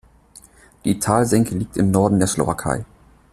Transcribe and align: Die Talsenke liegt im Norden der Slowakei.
Die 0.83 0.97
Talsenke 0.97 1.53
liegt 1.53 1.77
im 1.77 1.91
Norden 1.91 2.17
der 2.17 2.27
Slowakei. 2.27 2.85